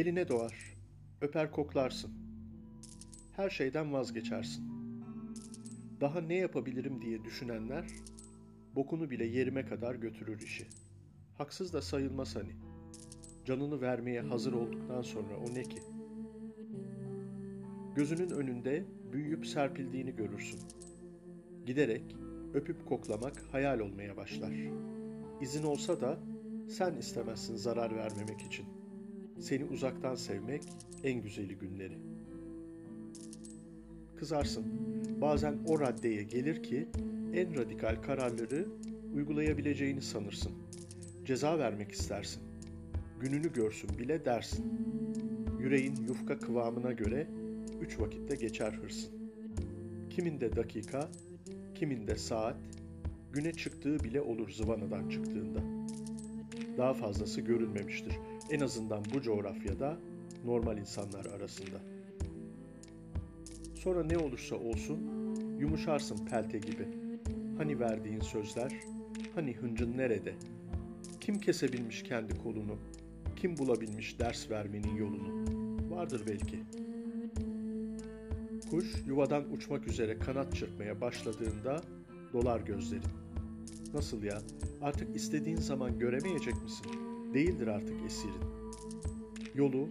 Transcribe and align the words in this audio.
Eline 0.00 0.28
doğar, 0.28 0.54
öper 1.20 1.52
koklarsın. 1.52 2.10
Her 3.36 3.50
şeyden 3.50 3.92
vazgeçersin. 3.92 4.64
Daha 6.00 6.20
ne 6.20 6.34
yapabilirim 6.34 7.02
diye 7.02 7.24
düşünenler, 7.24 7.86
bokunu 8.74 9.10
bile 9.10 9.24
yerime 9.24 9.66
kadar 9.66 9.94
götürür 9.94 10.40
işi. 10.40 10.66
Haksız 11.38 11.72
da 11.72 11.82
sayılmaz 11.82 12.36
hani. 12.36 12.52
Canını 13.44 13.80
vermeye 13.80 14.20
hazır 14.20 14.52
olduktan 14.52 15.02
sonra 15.02 15.36
o 15.36 15.54
ne 15.54 15.62
ki? 15.62 15.82
Gözünün 17.94 18.30
önünde 18.30 18.84
büyüyüp 19.12 19.46
serpildiğini 19.46 20.16
görürsün. 20.16 20.60
Giderek 21.66 22.16
öpüp 22.54 22.86
koklamak 22.86 23.42
hayal 23.52 23.80
olmaya 23.80 24.16
başlar. 24.16 24.54
İzin 25.40 25.62
olsa 25.62 26.00
da 26.00 26.18
sen 26.68 26.94
istemezsin 26.94 27.56
zarar 27.56 27.96
vermemek 27.96 28.40
için. 28.40 28.79
Seni 29.40 29.64
uzaktan 29.64 30.14
sevmek 30.14 30.62
en 31.04 31.22
güzeli 31.22 31.54
günleri. 31.54 31.98
Kızarsın. 34.16 34.64
Bazen 35.20 35.58
o 35.66 35.80
raddeye 35.80 36.22
gelir 36.22 36.62
ki 36.62 36.88
en 37.34 37.56
radikal 37.56 37.96
kararları 38.02 38.66
uygulayabileceğini 39.14 40.02
sanırsın. 40.02 40.52
Ceza 41.24 41.58
vermek 41.58 41.92
istersin. 41.92 42.42
Gününü 43.20 43.52
görsün 43.52 43.98
bile 43.98 44.24
dersin. 44.24 44.64
Yüreğin 45.60 45.96
yufka 46.08 46.38
kıvamına 46.38 46.92
göre 46.92 47.26
üç 47.80 48.00
vakitte 48.00 48.34
geçer 48.34 48.72
hırsın. 48.72 49.12
Kiminde 50.10 50.56
dakika, 50.56 51.08
kiminde 51.74 52.16
saat, 52.16 52.56
güne 53.32 53.52
çıktığı 53.52 54.00
bile 54.00 54.20
olur 54.20 54.50
zıvanadan 54.50 55.08
çıktığında. 55.08 55.60
Daha 56.80 56.94
fazlası 56.94 57.40
görülmemiştir. 57.40 58.12
En 58.50 58.60
azından 58.60 59.02
bu 59.14 59.22
coğrafyada 59.22 59.96
normal 60.44 60.78
insanlar 60.78 61.26
arasında. 61.26 61.76
Sonra 63.74 64.04
ne 64.04 64.18
olursa 64.18 64.56
olsun 64.56 64.98
yumuşarsın 65.58 66.26
pelte 66.26 66.58
gibi. 66.58 66.88
Hani 67.58 67.80
verdiğin 67.80 68.20
sözler, 68.20 68.72
hani 69.34 69.54
hıncın 69.54 69.98
nerede? 69.98 70.34
Kim 71.20 71.40
kesebilmiş 71.40 72.02
kendi 72.02 72.38
kolunu? 72.42 72.76
Kim 73.36 73.58
bulabilmiş 73.58 74.18
ders 74.18 74.50
vermenin 74.50 74.96
yolunu? 74.96 75.44
Vardır 75.90 76.22
belki. 76.28 76.58
Kuş 78.70 78.94
yuvadan 79.06 79.52
uçmak 79.52 79.88
üzere 79.88 80.18
kanat 80.18 80.56
çırpmaya 80.56 81.00
başladığında 81.00 81.82
dolar 82.32 82.60
gözlerin. 82.60 83.29
Nasıl 83.94 84.22
ya? 84.22 84.42
Artık 84.82 85.16
istediğin 85.16 85.56
zaman 85.56 85.98
göremeyecek 85.98 86.62
misin? 86.62 86.86
Değildir 87.34 87.66
artık 87.66 87.96
esirin. 88.06 88.42
Yolu, 89.54 89.88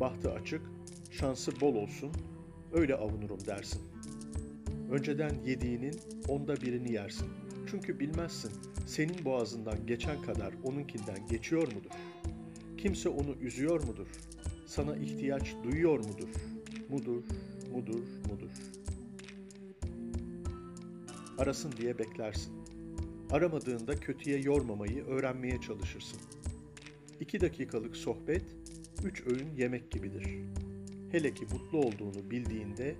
bahtı 0.00 0.32
açık, 0.32 0.62
şansı 1.10 1.60
bol 1.60 1.74
olsun, 1.74 2.12
öyle 2.72 2.94
avunurum 2.94 3.46
dersin. 3.46 3.82
Önceden 4.90 5.34
yediğinin 5.46 5.94
onda 6.28 6.56
birini 6.56 6.92
yersin. 6.92 7.28
Çünkü 7.70 8.00
bilmezsin 8.00 8.52
senin 8.86 9.24
boğazından 9.24 9.86
geçen 9.86 10.22
kadar 10.22 10.54
onunkinden 10.64 11.26
geçiyor 11.30 11.62
mudur? 11.62 11.90
Kimse 12.78 13.08
onu 13.08 13.34
üzüyor 13.40 13.84
mudur? 13.84 14.06
Sana 14.66 14.96
ihtiyaç 14.96 15.54
duyuyor 15.64 15.98
mudur? 15.98 16.28
Mudur, 16.88 17.22
mudur, 17.72 18.04
mudur. 18.30 18.50
Arasın 21.38 21.72
diye 21.72 21.98
beklersin. 21.98 22.61
Aramadığında 23.32 23.96
kötüye 23.96 24.38
yormamayı 24.38 25.04
öğrenmeye 25.04 25.60
çalışırsın. 25.60 26.20
İki 27.20 27.40
dakikalık 27.40 27.96
sohbet, 27.96 28.44
üç 29.04 29.26
öğün 29.26 29.54
yemek 29.56 29.90
gibidir. 29.90 30.26
Hele 31.12 31.34
ki 31.34 31.46
mutlu 31.52 31.78
olduğunu 31.78 32.30
bildiğinde 32.30 32.94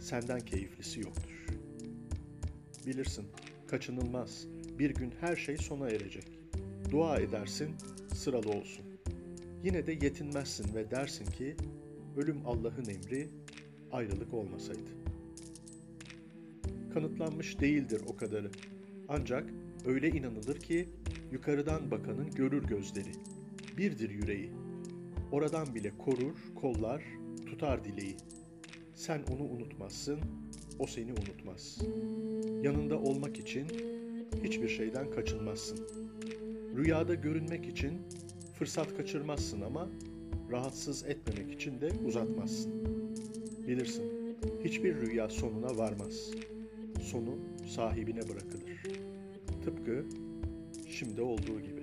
senden 0.00 0.40
keyiflisi 0.40 1.00
yoktur. 1.00 1.46
Bilirsin, 2.86 3.24
kaçınılmaz. 3.66 4.46
Bir 4.78 4.90
gün 4.90 5.12
her 5.20 5.36
şey 5.36 5.56
sona 5.56 5.88
erecek. 5.88 6.26
Dua 6.90 7.18
edersin, 7.18 7.70
sıralı 8.14 8.50
olsun. 8.50 8.84
Yine 9.64 9.86
de 9.86 9.92
yetinmezsin 9.92 10.74
ve 10.74 10.90
dersin 10.90 11.26
ki, 11.26 11.56
ölüm 12.16 12.46
Allah'ın 12.46 12.84
emri, 12.84 13.28
ayrılık 13.92 14.34
olmasaydı. 14.34 14.90
Kanıtlanmış 16.94 17.60
değildir 17.60 18.02
o 18.06 18.16
kadarı. 18.16 18.50
Ancak 19.08 19.61
öyle 19.86 20.08
inanılır 20.08 20.60
ki 20.60 20.88
yukarıdan 21.32 21.90
bakanın 21.90 22.30
görür 22.30 22.64
gözleri. 22.64 23.12
Birdir 23.76 24.10
yüreği. 24.10 24.50
Oradan 25.32 25.74
bile 25.74 25.92
korur, 25.98 26.36
kollar, 26.54 27.02
tutar 27.46 27.84
dileği. 27.84 28.16
Sen 28.94 29.22
onu 29.34 29.42
unutmazsın, 29.42 30.20
o 30.78 30.86
seni 30.86 31.12
unutmaz. 31.12 31.78
Yanında 32.62 32.98
olmak 32.98 33.38
için 33.38 33.66
hiçbir 34.44 34.68
şeyden 34.68 35.10
kaçınmazsın. 35.10 35.88
Rüyada 36.76 37.14
görünmek 37.14 37.66
için 37.66 38.02
fırsat 38.58 38.96
kaçırmazsın 38.96 39.60
ama 39.60 39.88
rahatsız 40.50 41.04
etmemek 41.04 41.52
için 41.52 41.80
de 41.80 41.88
uzatmazsın. 42.06 42.72
Bilirsin, 43.68 44.36
hiçbir 44.64 44.94
rüya 44.94 45.28
sonuna 45.28 45.78
varmaz. 45.78 46.30
Sonu 47.02 47.38
sahibine 47.66 48.28
bırakılır. 48.28 48.82
Tıpkı 49.64 50.04
şimdi 50.88 51.20
olduğu 51.20 51.60
gibi. 51.60 51.81